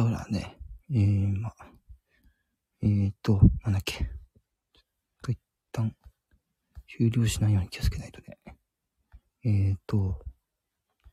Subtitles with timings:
[0.00, 0.56] したらね、
[0.90, 1.52] えー、ま、
[2.82, 4.08] えーと、なんだっけ。
[5.28, 5.38] 一
[5.72, 5.94] 旦、
[6.88, 8.38] 終了しないように気をつけないとね。
[9.44, 10.18] えーと、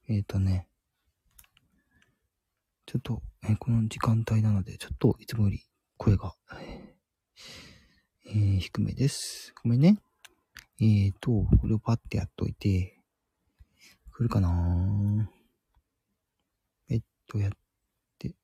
[0.10, 0.68] えーとね、
[2.86, 5.62] ちょっと、えーこの時間帯なので、ちょっといつもより
[5.98, 6.34] 声が、
[8.26, 9.54] えー低めです。
[9.62, 9.98] ごめんね。
[10.80, 12.98] えーと、これをパッてやっといて、
[14.12, 15.30] 来るかな
[16.90, 18.36] えっと、やって。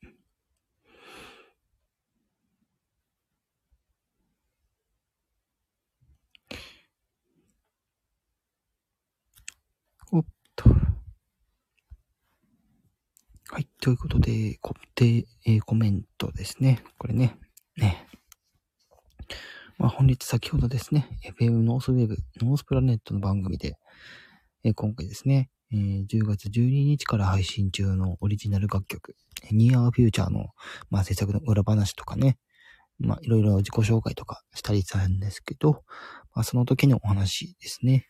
[10.14, 10.70] おっと。
[13.50, 13.68] はい。
[13.82, 16.84] ということで、固定、えーコメントですね。
[17.00, 17.36] これね。
[17.78, 18.06] ね。
[19.80, 23.80] まあ、本日先ほどですね、FM ノースウェーブ、ノースプラネットの番組で、
[24.64, 29.16] えー今回ですね、えー10月12日から配信中のオリジナル楽曲、
[29.52, 30.50] Near Future の、
[30.92, 32.38] まあ、制作の裏話とかね、
[33.00, 35.84] まあ、いろいろ自己紹介とかしたりしたんですけど、
[36.34, 38.08] まあ、その時のお話ですね。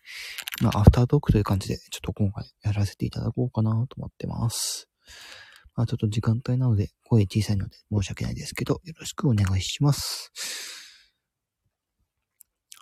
[0.62, 4.89] まあ、アフタートークという感じで、ちょっと今回やらせていただこうかなと思ってます。
[5.76, 10.31] まあ、ちょっと時間帯なので、声小さいので申し訳ないですけど、よろしくお願いします。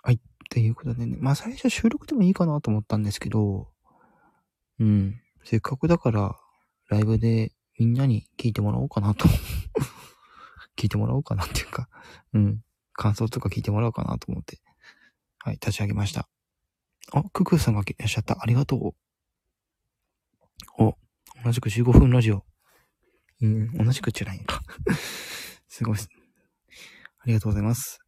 [0.02, 0.20] はい。
[0.50, 3.68] ということでね、まあ最初収録でもいいかなと思ったんですけど、
[4.78, 5.20] うん。
[5.44, 6.36] せっかくだから、
[6.88, 9.26] ライブでみんなに聞いてもらおうかなと。
[10.76, 11.88] 聞いてもらおうかなっていうか、
[12.34, 12.62] うん。
[12.94, 14.60] 感想とか聞いてもらおうかなと思って、
[15.38, 16.28] はい、立ち上げました。
[17.12, 18.38] あ、ククーさんがいらっしゃった。
[18.40, 18.94] ありがとう。
[20.78, 20.96] お、
[21.44, 22.44] 同じく15分ラジオ。
[23.40, 24.62] うん、同じくじゃないのか。
[25.68, 25.98] すごい。
[25.98, 28.00] ありがとうございます。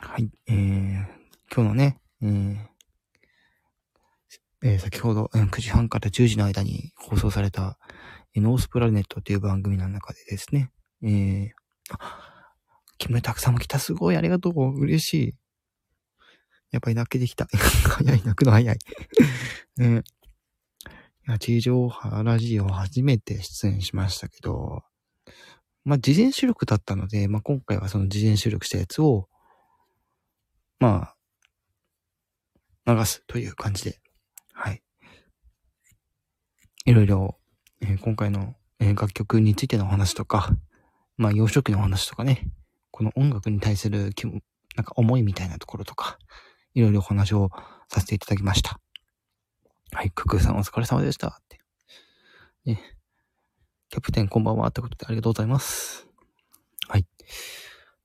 [0.00, 1.06] はい、えー、
[1.54, 2.70] 今日のね、えー
[4.62, 7.78] えー先ほど、うん9時半から10時の間に放送された、
[8.34, 10.70] えノースプラネットっていう番組の中でですね、
[11.02, 11.50] えー、
[11.98, 12.54] あ、
[12.98, 13.78] 木村拓さんも来た。
[13.78, 14.80] すごい、ありがとう。
[14.80, 15.34] 嬉しい。
[16.70, 17.48] やっぱり泣けてきた。
[17.88, 18.78] 早い、泣くの早い。
[19.76, 20.02] ね、
[21.26, 24.82] いや、地上波ラジオ初めて出演しましたけど、
[25.84, 29.28] まあ、事前収録だったので、まあ、今回はその事前収録したやつを、
[30.78, 31.14] ま
[32.86, 34.00] あ、流すという感じで、
[34.52, 34.82] はい。
[36.84, 37.38] いろいろ、
[37.80, 40.50] えー今回の、えー楽曲についてのお話とか、
[41.20, 42.48] まあ、幼少期のお話とかね、
[42.90, 44.40] この音楽に対する気も、
[44.74, 46.18] なんか思いみたいなところとか、
[46.72, 47.50] いろいろお話を
[47.88, 48.80] させていただきました。
[49.92, 51.28] はい、ククーさんお疲れ様でした。
[51.28, 51.60] って。
[52.64, 52.80] ね。
[53.90, 56.06] キャプテンこんばんはってことでありがとうございます。
[56.88, 57.06] はい。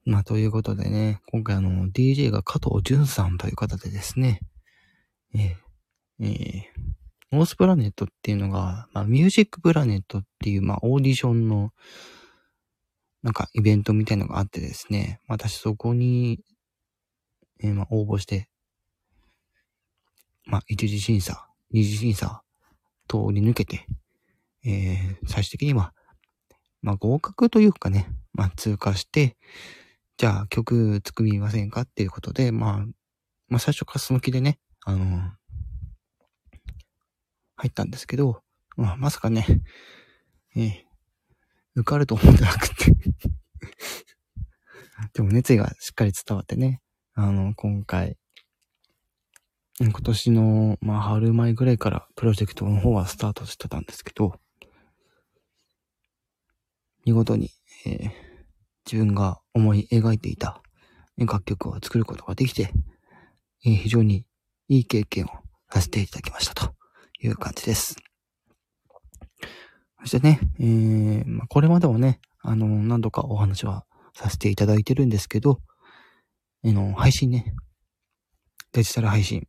[0.04, 4.42] まあ、ということでね、今回あの、DJ が加藤淳さんという方でですね、
[5.34, 6.96] えーえー
[7.32, 11.72] ノースプラネットっていうのが、まあ、ミュージックプラネットっていう、まあ、オーディションの、
[13.26, 16.42] なんか、イベントみたいのがあってですね、私そこに、
[17.60, 18.50] えーまあ、応募して、
[20.46, 22.44] まあ、一次審査、二次審査、
[23.08, 23.88] 通り抜けて、
[24.64, 25.96] えー最終的には、
[26.84, 29.38] まあ、合格というかね、まあ、通過して、
[30.18, 32.86] じゃあ曲作りませんかっていうことで、まあ、
[33.48, 35.32] まあ、最初からその気でね、あの
[37.56, 38.44] 入ったんですけど、
[38.78, 39.48] まあ、まさかね、
[40.56, 40.85] えー
[41.76, 42.94] 受かると思ってなくて。
[45.14, 46.82] でも熱意がしっかり伝わってね、
[47.14, 48.18] あの、今回、
[49.80, 54.40] 今年の、まあ、春前ぐらいからプロジェクトの方はスタートしてたんですけど、
[57.06, 57.52] 見事に、
[57.86, 58.26] えー
[58.86, 60.62] 自分が思い描いていた
[61.18, 62.72] 楽曲を作ることができて、
[63.66, 64.28] えー非常に
[64.68, 65.30] いい経験を
[65.72, 66.76] させていただきましたと
[67.20, 68.05] いう感じです。
[70.06, 75.62] そしてね、えーまあ、これまでもね、あの、何度かお話はさせていただいてるんですけど、
[76.64, 77.56] あの、配信ね、
[78.72, 79.48] デジタル配信、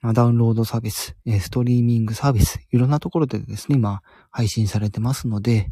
[0.00, 4.02] まあ、ダウンロードサービス、えストリーミングサービス、いろんなところでですね、今、
[4.32, 5.70] 配信されてますので、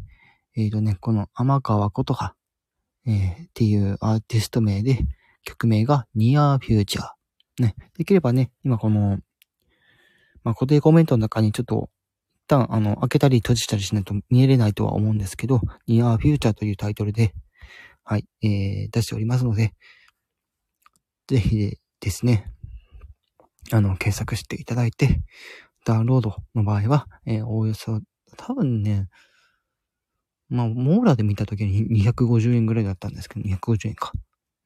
[0.55, 2.35] えっ、とね、この天川琴葉、
[3.05, 4.99] えーっていうアーティスト名で、
[5.43, 7.01] 曲名が Near Future。
[7.59, 9.19] ね、できればね、今この、
[10.45, 11.89] まあ、固定コメントの中にちょっと、
[12.47, 17.33] 旦、あの、開けたり閉じたりしないと見えれないとは思うんですけど、Near Future というタイトルで、
[18.03, 19.73] はい、えー、出しておりますので、
[21.27, 22.51] ぜひですね、
[23.71, 25.21] あの、検索していただいて、
[25.85, 27.99] ダウンロードの場合は、えーおおよそ、
[28.37, 29.07] 多分ね、
[30.49, 34.11] まあ、モーラで見た時に250円ぐらいだったんですけど、250円か。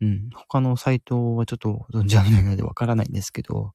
[0.02, 0.30] うん。
[0.34, 3.74] 他のサイトはちょっと存じ上げないのでわからないんですけど、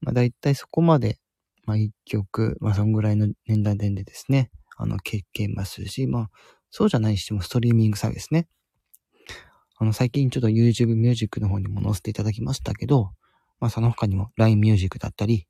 [0.00, 1.18] まあ、だいたいそこまで、
[1.66, 6.30] まあ、一曲、まあ、そんぐらいの年代でですね、あの、聞けますし、まあ、
[6.70, 8.48] そうじゃないにしてもストリーミングサービスね。
[9.78, 13.10] あの、最近ちょっと YouTube Music の方にも載せていただきましたけど、
[13.60, 15.46] まあ、その他にも LINE Music だったり、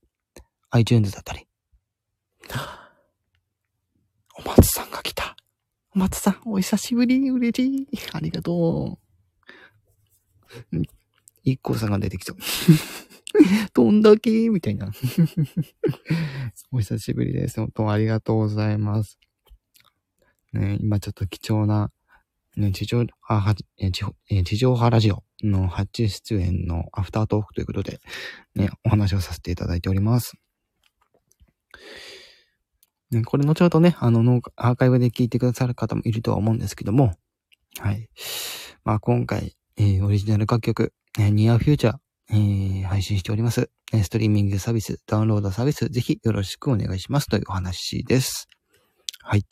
[0.70, 1.46] iTunes だったり。
[4.38, 5.36] お松さんが来た。
[5.94, 7.88] お松さん、お久しぶり、嬉しい。
[8.12, 8.98] ありがと
[10.72, 10.82] う。
[11.44, 12.34] 一個さんが出てきた。
[13.74, 14.48] どんだけ？
[14.48, 14.90] みたいな。
[16.72, 17.60] お久しぶりです。
[17.60, 19.18] 本当ありがとうございます。
[20.52, 21.90] ね、今ちょっと貴重な、
[22.56, 28.00] ね、地上、あ、は、え、地え地上波ラジオの初出演のアフタートークということで、
[28.54, 30.34] ね、お話をさせていただいております。
[33.10, 37.14] ね、これ後ほどね、あの、アーカイブで聞いてくださる方もいるとは思うんですけども、
[37.80, 38.08] はい。
[38.84, 41.96] まあ今回、えーオリジナル楽曲、え、ニアフューチャー、
[42.30, 43.70] えー配信しております。
[43.92, 48.48] ストリーミングサービス、ダウンロードサービス、ぜひよろしくお願いしますというお話です。
[49.22, 49.44] はい。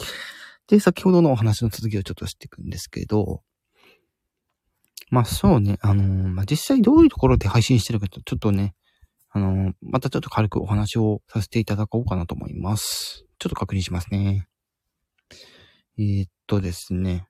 [0.69, 3.43] で、先ほどのお話の続きをちょっとしていくんですけど、
[5.11, 8.75] まあそうね、あのーまあ実際どういうところで配信してるかと、ちょっとね、
[9.31, 13.25] あのーまたちょっと軽くお話をさせていただこうかなと思います。
[13.38, 14.49] ちょっと確認しますね。
[15.99, 17.26] えーっとですね。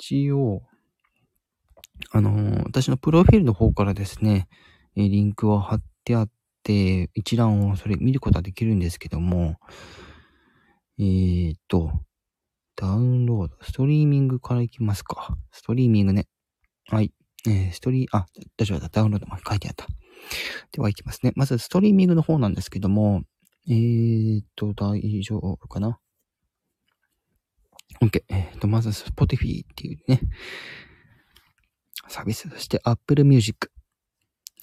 [0.00, 0.62] 一応、
[2.10, 4.48] あの私のプロフィールの方からですね、
[4.96, 6.28] えリンクを貼ってあっ
[6.62, 9.56] て、一覧をそれ見ることはできるんですけども、
[10.98, 11.92] えーっと、
[12.74, 15.36] ダウンロード、ストリーミングからいきますか。
[15.52, 16.26] ストリーミングね。
[16.86, 17.12] はい。
[17.46, 18.88] えー、ストリー、あ、大丈夫だ。
[18.88, 19.86] ダウンロードまで書いてあった。
[20.72, 21.32] では、いきますね。
[21.36, 23.22] まず、ストリーミングの方なんですけども、
[23.68, 25.98] えーっと、大丈夫かな
[28.00, 28.22] ?OK。
[28.28, 30.20] えーっと、まず、Spotify っていうね、
[32.08, 32.48] サービス。
[32.48, 33.70] そして、Apple Music。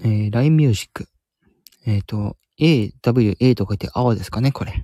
[0.03, 1.07] えー、LINE Music。
[1.85, 4.83] えーっと、A、W、A と書いて、青ですかね、これ。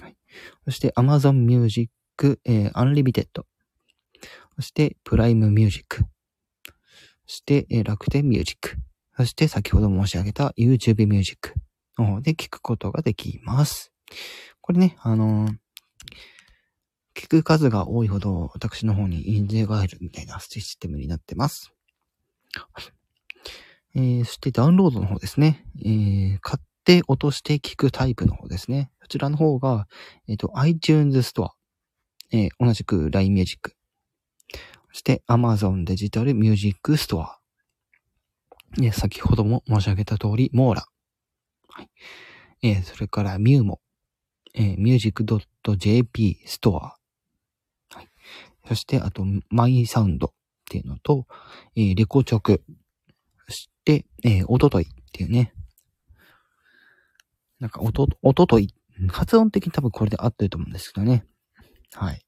[0.00, 0.16] はい。
[0.64, 1.90] そして、Amazon Music、
[2.44, 3.26] えー、Unlimited。
[4.56, 5.98] そして、Prime Music。
[7.26, 8.76] そして、えー楽天 Music。
[9.16, 11.54] そして、先ほど申し上げた YouTube Music
[11.98, 13.92] の方で聞くことができます。
[14.60, 15.54] これね、あのー
[17.14, 21.74] 聞く数が多いほど、私の方に印税が入るみたいなシステムになってます。
[23.94, 25.64] えー、そしてダウンロードの方ですね。
[25.84, 28.90] えー、買って落として聞くタイプの方ですね。
[29.02, 29.86] そちらの方が、
[30.28, 31.50] えっ、と、iTunes Store、
[32.32, 33.74] えー同じく LINE Music、
[34.92, 37.40] そして Amazon デジタルミュージックストア、
[38.78, 40.84] えー先ほども申し上げた通り、 mora、
[41.68, 41.90] はい。
[42.62, 43.80] えそれから mu-mo、
[44.54, 46.96] えー、music.jp ストア、
[47.96, 48.08] はい、
[48.68, 50.32] そしてあと、 mysound
[50.70, 51.26] っていうのと、
[51.74, 52.62] えーレコチョク、
[53.48, 55.52] そして、えー、 OTOTOY っていうね、
[57.58, 58.72] なんか、おと、おととい、
[59.08, 61.26] 発音的に多分これで合ってると思うんですけどね。
[61.94, 62.24] はい。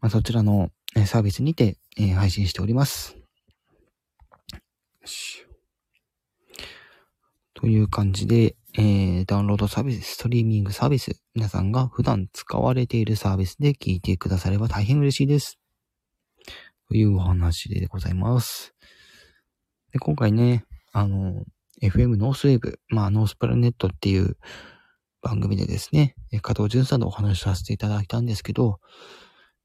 [0.00, 3.16] まあ、そちらのえサービスにて、えー配信しております。
[3.16, 5.44] よし
[7.54, 15.58] という感じで、えーダウンロードサービス、ストリーミングサービス、皆さんが普段使われているサービスで聞いてくだされば大変嬉しいです。
[16.88, 18.74] というお話でございます。
[19.92, 21.44] で今回ね、あの、
[21.82, 24.36] FM ノースウェーブ、まあ、ノースプラネットっていう
[25.20, 28.78] 番組でですね、加藤淳さんのお話しさせていただいたんですけど、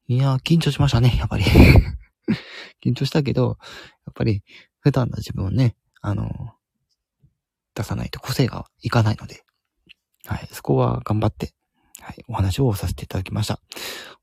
[0.08, 1.44] いやー、緊張しましたね、やっぱり。
[2.84, 3.58] 緊張したけど、
[4.06, 4.44] やっぱり
[4.80, 6.56] 普段の自分をね、あの、
[7.75, 9.44] 出さないと個性がいかないので、
[10.25, 11.54] はい、そこは頑張って、
[12.00, 13.62] はい、お話をさせていただきました。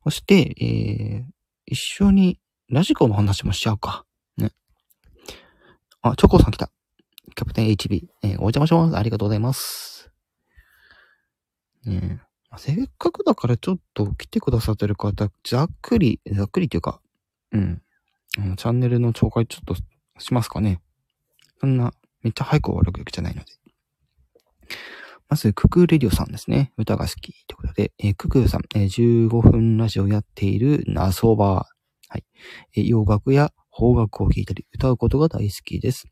[0.03, 1.25] そして、えー、
[1.67, 4.05] 一緒にラジコの話もしちゃうか。
[4.37, 4.53] ね。
[6.03, 6.71] あ、チョコさん来た。
[7.35, 8.97] キャプテン HB、えーお邪魔します。
[8.97, 10.11] ありがとうございます。
[11.87, 12.21] ね
[12.59, 17.01] せっかくだからちょっと来てくださってる方、ざっくり、ざっくりっていうか、
[17.53, 17.83] うん。
[18.39, 19.75] あのチャンネルの紹介ちょっと
[20.21, 20.81] しますかね。
[21.61, 23.53] そんな、めっちゃ早く終わるわけじゃないので。
[25.29, 26.73] まず、ククーレディオさんですね。
[26.77, 31.78] 歌が好きということで、えーククーさん、えー15分ラジオやっているナソバー。
[32.09, 32.25] はい。
[32.89, 36.07] 洋楽や邦楽を聴いたり、歌うことが大好きです。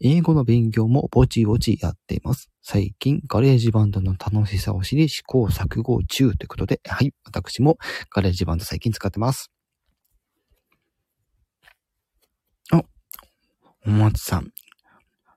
[0.00, 2.50] 英語の勉強もぼちぼちやっています。
[2.62, 7.12] 最近、 GarageBand の楽しさを知り、試行錯誤中ということで、はい。
[7.24, 7.78] 私も
[8.14, 9.50] GarageBand 最近使ってます。
[12.72, 12.82] あ、
[13.86, 14.52] お松さん。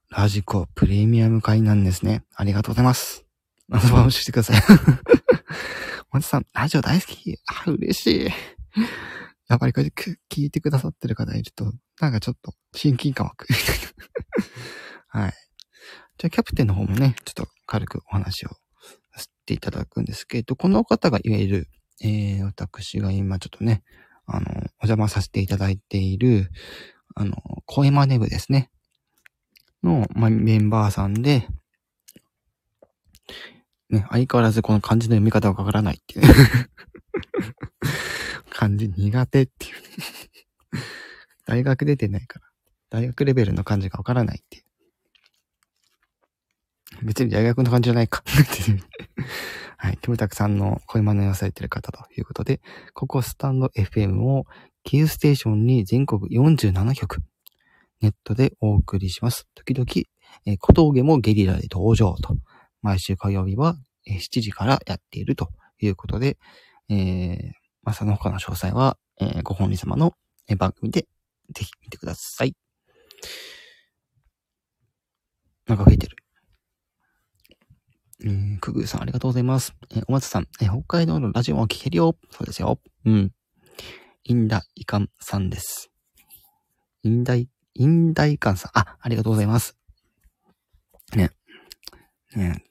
[0.09, 2.23] ラジコプレミアム会員なんですね。
[2.35, 3.25] ありがとうございます。
[3.71, 4.61] あの、押してください。
[6.11, 7.39] お 松さん、ラジオ大好き。
[7.47, 8.29] あ、嬉しい。
[9.53, 9.91] やっぱりこれ
[10.31, 13.47] 聞いてくださってる方いると、なんかちょっと親近感湧く。
[15.09, 15.33] はい。
[16.17, 18.49] じゃあ、キャプテンの方もね、ちょっと軽くお話を
[19.11, 21.69] させていただくんですけど、この方がいわゆる、
[22.01, 23.83] えー、私が今ちょっとね、
[24.25, 26.49] あの、お邪魔させていただいている、
[27.13, 27.35] あの、
[27.67, 28.71] 声真似部ですね。
[29.83, 31.47] の、まあ、メンバーさんで、
[33.91, 36.25] ね、相変わらずこの漢字の読み方がわからないっていう。
[38.49, 39.73] 漢字苦手っていう
[41.45, 42.45] 大学出てないから、
[42.89, 44.63] 大学レベルの漢字がわからないっていう。
[47.03, 48.23] 別に大学の漢字じゃないか
[49.77, 49.97] はい。
[49.97, 52.61] キムタクさんの声真似をされてる方ということで、
[52.93, 54.45] ここスタンド FM を
[54.83, 57.21] キーステーションに全国47局、
[58.01, 59.47] ネットでお送りします。
[59.55, 59.87] 時々、
[60.45, 62.37] えー、小峠もゲリラで登場と。
[62.81, 66.37] 毎週火曜日はえ7時からやっているということで、
[66.89, 67.51] えー、
[67.83, 70.13] まあ、その他の詳細は、えー、ご本人様の
[70.57, 71.07] 番組で
[71.53, 72.55] ぜひ見てください。
[75.67, 76.15] なんか増えてる。
[78.25, 79.75] えー、くぐーさんありがとうございます。
[79.91, 82.15] えー、お松さん、えー、北海道のラジオも聞けるよ。
[82.31, 82.79] そうですよ。
[83.05, 83.31] うん。
[84.23, 85.91] インダイカンさんです。
[87.03, 88.71] インダイ、インダイカンさん。
[88.79, 89.77] あ、ありがとうございます。
[91.15, 91.31] ね。
[92.35, 92.63] ね。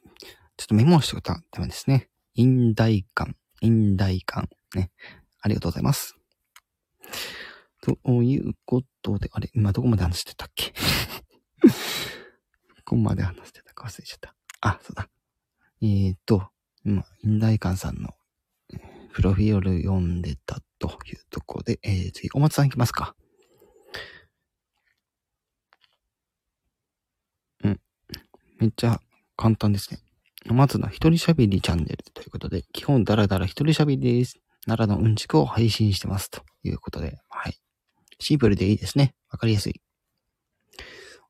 [0.57, 2.09] ちょっとメモしておいたためですね。
[2.35, 4.49] インダイカン、インダイカン。
[4.75, 4.91] ね。
[5.41, 6.17] ありがとうございます。
[7.81, 10.73] ということで、あれ、今どこまで話してたっけ
[11.63, 11.73] ど
[12.85, 14.35] こまで話してたか忘れちゃった。
[14.61, 15.09] あ、そうだ。
[15.81, 16.49] えーと、
[16.85, 18.11] 今、インダイカンさんの
[19.13, 23.15] プロフィール読んでたというところで、えー、次、お松さん行きますか。
[27.63, 27.81] うん。
[28.59, 29.01] めっちゃ
[29.37, 30.01] 簡単ですね。
[30.47, 34.41] まずの一人喋りチャンネルということで、基本ダラダラ一人喋りです。
[34.67, 37.57] 奈良のうんちくを配信してますということで、はい。
[38.19, 39.15] シンプルでいいですね。
[39.31, 39.81] わかりやすい。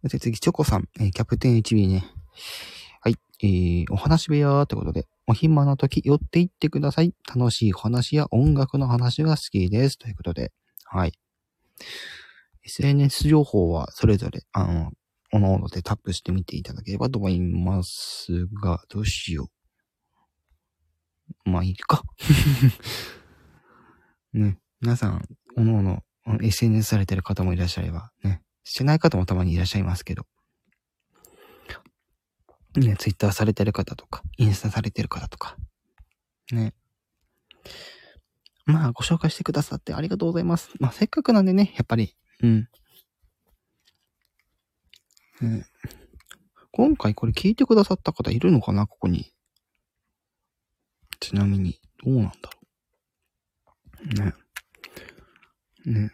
[0.05, 2.05] で、次、チョコさん、えー、キャプテン HB ね。
[3.01, 3.17] はい。
[3.43, 7.15] えー、お話部屋ということで、お暇な時寄っていってください。
[7.35, 9.99] 楽しい話や音楽の話が好きです。
[9.99, 10.53] ということで、
[10.85, 11.13] はい。
[12.65, 14.93] SNS 情報はそれぞれ、あの、
[15.33, 19.49] おのおのでタップしてみていただければと思いますが、どうしよ
[21.47, 21.51] う。
[21.51, 22.03] まあいいか。
[24.35, 24.59] ね。
[24.81, 26.03] 皆さん、おのおの
[26.43, 28.43] SNS されてる方もいらっしゃれば、ね。
[28.65, 30.27] してない方もたまにいらっしゃいますけど。
[32.77, 35.57] ね、ツイッターされてる方とか、インスタされてる方とか。
[36.53, 36.75] ね。
[38.65, 40.71] まあ、ご紹介してくださってありがとうございます。
[40.79, 42.69] まあ、せっかくなんでね、やっぱり、うん。
[45.43, 45.67] ね、
[46.71, 48.87] 今回これ聞いてくださった方いるのかな？
[48.87, 49.33] ここに。
[51.21, 52.61] ちなみに、どうなんだろ
[54.05, 54.25] う？
[54.25, 54.35] ね。
[56.03, 56.11] ね。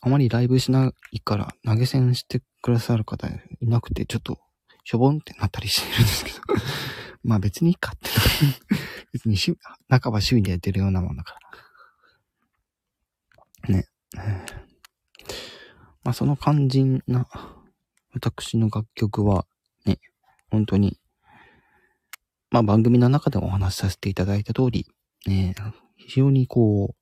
[0.00, 4.38] あまりライブしないから投げ銭してくださる方いなくて、ちょっと
[4.84, 6.38] しょぼんってなったりしてるんですけど。
[7.24, 8.10] まあ別にいいかって。
[9.12, 9.56] 別に半
[9.88, 11.38] ば趣味でやってるようなもんだか
[13.68, 13.74] ら。
[13.76, 13.88] ね。
[16.02, 17.26] まあその肝心な
[18.14, 19.44] 私の楽曲は
[19.84, 19.98] ね、
[20.50, 21.00] 本当に、
[22.50, 24.86] まあ番組の中でもお話しさせていただいた通り、
[25.26, 25.54] ね、
[25.96, 26.94] 非常にこ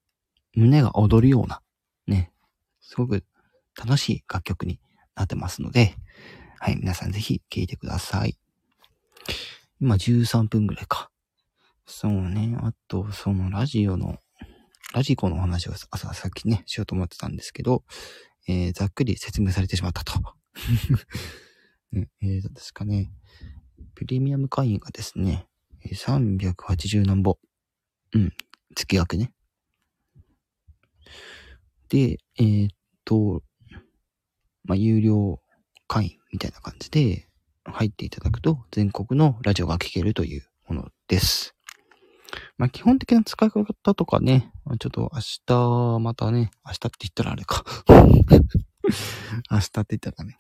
[0.57, 1.61] う、胸が躍るような、
[2.07, 2.33] ね、
[2.81, 3.25] すごく
[3.79, 4.81] 楽しい楽曲に
[5.15, 5.95] なってますので、
[6.59, 8.39] はい、皆さんぜひ聴いてください。
[9.81, 11.11] 今13分ぐらいか。
[11.85, 14.17] そうね、あと、そのラジオの、
[14.95, 17.85] ラジコのお話を朝さっきね、しようと思ってたんですけど、
[18.49, 20.42] えー、ざっくり説明されてしまったと。
[21.93, 23.13] ね、えー、ですかね。
[23.95, 25.47] プレミアム会員がですね、
[25.85, 27.39] 380何ぼ。
[28.13, 28.33] うん。
[28.75, 29.33] 月額ね。
[31.89, 32.71] で、えー、っ
[33.05, 33.43] と、
[34.65, 35.41] まあ、有料
[35.89, 37.29] 会員みたいな感じで
[37.65, 41.55] 入っていただくと全国のラジオが聴けるというものです。
[42.57, 47.65] まあ、基本的な使い方とかね、ちょっと明日、またね、明日って言ったらあれか。
[49.51, 50.39] 明日って言ったらね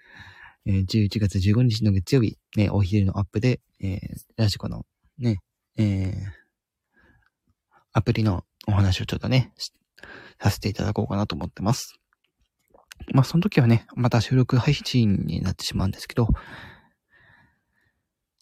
[0.66, 3.98] えー、11月15日の月曜日、ね、お昼のアップで、えー、
[4.36, 4.84] ラジコの
[5.18, 5.38] ね、
[5.76, 6.14] えー、
[7.92, 9.52] アプリのお話をちょっとね、
[10.40, 11.98] させていただこうかなと思ってます。
[13.14, 16.28] まあ、その時はね、また収録配信になってしまうんですけど、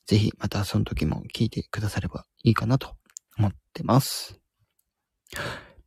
[0.06, 2.96] ぜひまたその時も聞いてくださればいいかなと
[3.38, 4.40] 思ってます。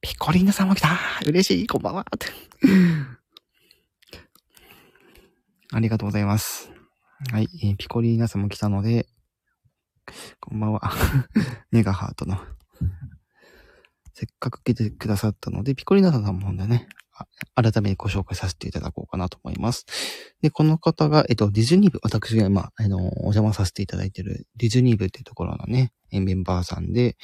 [0.01, 2.06] ピコリーナさんも来た嬉しいこんばんは
[5.73, 6.69] ありがとうございます。
[7.31, 9.07] はい、えー、ピコリーナさんも来たので、
[10.41, 10.81] こんばんは。
[11.71, 12.37] メガハートの。
[14.13, 16.89] せっかく来てくださったので、ピコリーナさんもほんでね、
[17.55, 19.85] 改めてご紹介させていただこうかなと思います。
[20.41, 27.15] で、この方が、えっと、ディズニー部、私が今、あの、お邪魔させていただいているディズニー部っていうところのね、メンバーさんで、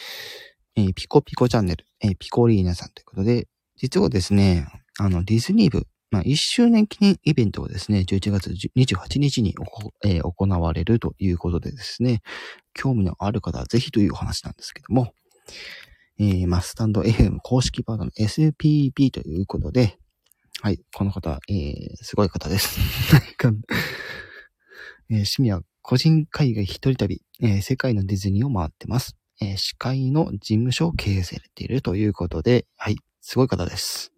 [0.78, 4.68] えー、ピコピコチャンネル、えー、ピコリーナさんということで、実はですね、
[5.00, 9.56] あの、ディズニー部、まあ、1周年記念イベントをですね、11月28日に、
[10.06, 12.22] えー、行われるということでですね、
[12.74, 15.12] 興味のある方はぜひというお話なんですけども、
[16.20, 19.98] えー、まあ、スタンド FM 公式パートの SPP ということで、
[20.62, 22.80] はい、この方、えー、すごい方です。
[25.10, 29.16] えー、趣味は個人海外一人旅、えー、世界のディズニーを回ってます。
[29.40, 34.17] えー、司会の事務所を経営されているということで、はい、すごい方です。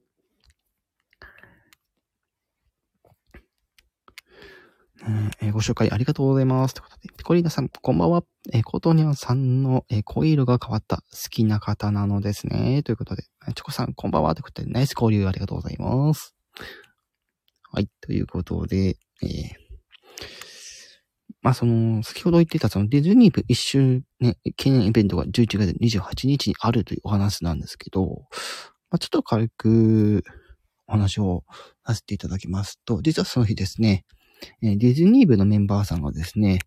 [5.42, 6.74] えー、ご紹介ありがとうございます。
[6.74, 8.24] ということで、ピコリーナさん、こんばんは。
[8.52, 12.84] えー、コートニャンさんの、えー、声色が変わった好きな方なのですね。
[12.84, 13.24] ということで、
[13.56, 14.36] チョコさん、こんばんは。
[14.36, 16.36] ということで、ナイス交流ありがとうございます。
[17.72, 19.70] はい、ということで、えー、
[21.42, 28.06] まあ、その、先ほど言ってた、そのディズニー部一周ね、記念イベントが11月28日にあるというお話なんですけど、
[28.92, 30.24] まあ、ちょっと軽く
[30.88, 31.44] お話を
[31.86, 34.06] させていただきますと、実はその日ですね、
[34.62, 36.60] えディズニー部のメンバーさんがですね、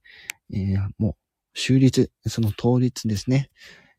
[0.52, 3.50] え、もう、終日、その当日ですね、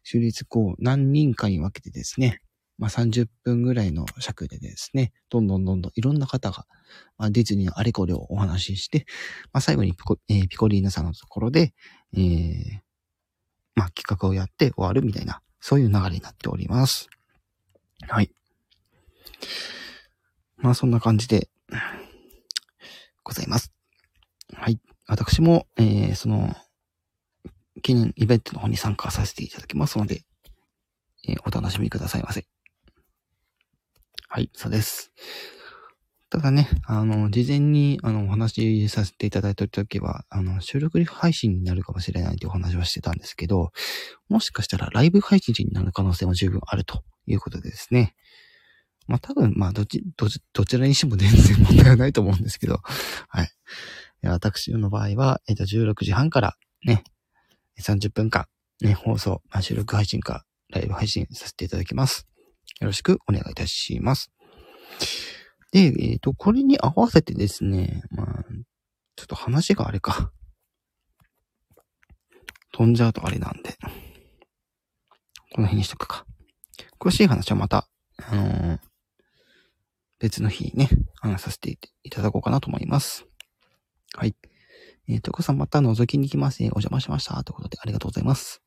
[0.03, 2.41] 終日こう、何人かに分けてですね、
[2.77, 6.65] まあ、30分ぐらいの尺でですね、どんどんどんどんいろんな方が、
[7.17, 9.05] まあ、ディズニーのあれこれをお話しして、
[9.51, 11.73] まあ、最後にピコ,、えー、ピコリーナさんのところで、
[12.15, 12.79] えー、
[13.75, 17.07] まあ、企画をやって終わるみたいな、そういう流れになっております。
[18.07, 18.31] はい。
[20.57, 21.49] まあ、そんな感じで、
[23.23, 23.71] ございます。
[24.53, 24.79] はい。
[25.07, 26.55] 私も、えー、その、
[27.81, 30.21] 記念イベントの方に参加させていただきますので、
[31.27, 32.45] えー、お楽しみくださいませ。
[34.29, 35.11] はい、そうです。
[36.29, 43.71] ただね、あの、事前に、あの、お話しさせていただいたときは、あの、収録配信になるかもしれないというお話はしてたんですけど、
[44.29, 48.15] もしかしたらライブ配信になる可能性も十分あるということでですね。
[49.07, 52.79] まあ多分、まあどち、どち、どちらにしても全然問題はないと思うんですけど、
[53.29, 53.49] はい。
[54.23, 57.03] 私の場合は、えっと、16時半からね、
[57.79, 58.47] 30分間、
[58.81, 62.27] ね、放送、まあ、収録配信か、ライブ配信させていただきます。
[62.79, 64.31] よろしくお願いいたします。
[65.71, 68.43] で、えっ、ー、と、これに合わせてですね、まあ、
[69.15, 70.31] ちょっと話があれか。
[72.71, 73.77] 飛んじゃうとあれなんで、
[75.53, 76.25] この辺にしとくか。
[76.99, 77.87] 詳しい話はまた、
[78.17, 78.79] あのー、
[80.23, 83.25] 別の日にね、話させていただこうかなと思います。
[84.15, 84.33] はい。
[85.09, 86.69] えー、とこさんまた覗きに来ますね。
[86.69, 87.43] お邪魔しました。
[87.43, 88.61] ということでありがとうございます。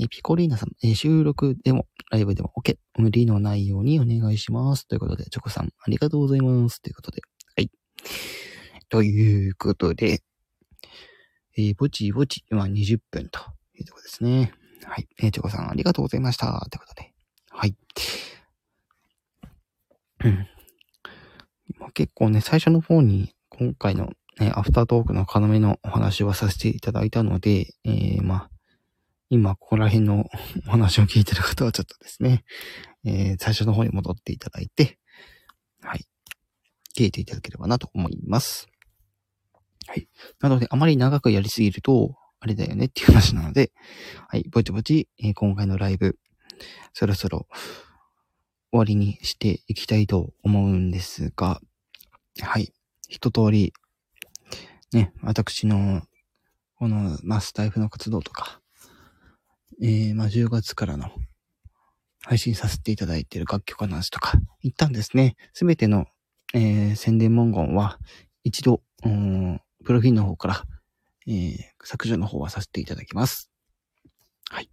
[0.00, 2.78] えー、ピコリーナさん、えー、収録でも、ライブでも OK。
[2.96, 4.88] 無理のないようにお願いします。
[4.88, 6.82] ということで、チョコさん、ありがとうございます。
[6.82, 7.22] ということで、
[7.54, 7.70] はい。
[8.88, 10.24] ということで、
[11.56, 13.38] えー、ぼちぼち、今20分と
[13.78, 14.52] いうところですね。
[14.82, 15.06] はい。
[15.22, 16.46] えー、チョコさん、ありがとうございました。
[16.72, 17.12] ということで、
[17.50, 17.76] はい。
[21.98, 28.50] 結構ね、最初の方に今回の、ね、アフタートークの要のお話はさせていただいたので、えー、まあ、
[29.30, 30.26] 今ここら辺の
[30.68, 32.44] お話を聞いてる方はちょっとですね、
[33.04, 35.00] えー、最初の方に戻っていただいて、
[35.82, 36.04] はい、
[36.96, 38.68] 聞いていただければなと思います。
[39.88, 40.08] はい。
[40.40, 43.72] なので、あまり長くやりすぎると、あれだよねっていう話なので、
[44.28, 46.16] はい、ぼちぼち、えー、今回のライブ、
[46.92, 47.48] そろそろ
[48.70, 51.60] 終わりにしていきたいと思うんですが、
[52.40, 52.72] はい。
[53.08, 53.72] 一通り、
[54.92, 56.02] ね、私の、
[56.76, 58.60] この、まあ、スタイフの活動とか、
[59.82, 61.10] えー、まあ、10月からの
[62.24, 66.06] 配信させていただいている楽曲の話とか、一旦ですね、すべての、
[66.54, 67.98] えー、宣伝文言は、
[68.44, 70.64] 一度、プロフィールの方から、
[71.26, 73.50] えー、削除の方はさせていただきます。
[74.50, 74.70] はい。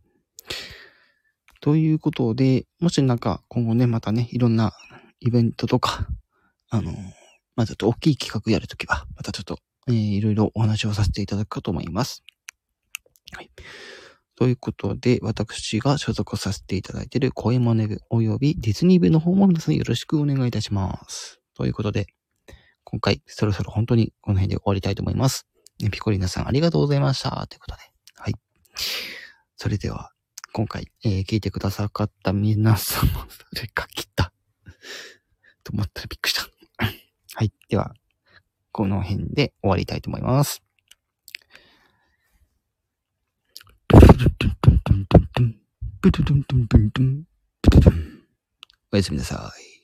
[1.62, 4.74] ということで、もしなんか今後ね、またね、いろんな
[5.20, 6.08] イベントとか、
[6.70, 6.94] あの
[7.56, 12.24] まあ、ちょっと大きい企画やるときは、またちょっと、えー、いろいろお話をさせていただくかと思います。
[13.34, 13.50] はい。
[14.36, 21.40] ということで、私が所属させていただいている声真似部及びディズニー部の方も皆さんよろしくお願いいたします。
[21.54, 22.08] ということで、
[22.84, 25.48] 今回そろそろ本当にこの辺で終わりたいと思います。
[25.92, 27.48] ピコリーナさんありがとうございました。
[27.48, 27.82] ということで、
[28.16, 28.34] はい。
[29.56, 30.12] それでは、
[30.52, 31.92] 今回、えー、聞いてくださっ
[32.24, 34.34] た皆様、それか切った。
[35.64, 36.55] と思ったらびっくりした。
[37.38, 37.52] はい。
[37.68, 37.94] では、
[38.72, 40.64] この辺で終わりたいと思います。
[48.90, 49.75] おやすみなさい。